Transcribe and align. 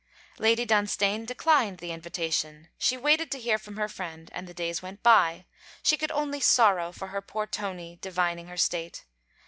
Lady 0.39 0.65
Dunstane 0.65 1.25
declined 1.27 1.77
the 1.77 1.91
invitation. 1.91 2.69
She 2.79 2.97
waited 2.97 3.31
to 3.31 3.39
hear 3.39 3.59
from 3.59 3.77
her 3.77 3.87
friend, 3.87 4.31
and 4.33 4.47
the 4.47 4.53
days 4.55 4.81
went 4.81 5.03
by; 5.03 5.45
she 5.83 5.95
could 5.95 6.11
only 6.13 6.39
sorrow 6.39 6.91
for 6.91 7.09
her 7.09 7.21
poor 7.21 7.45
Tony, 7.45 7.99
divining 8.01 8.47
her 8.47 8.57
state. 8.57 9.05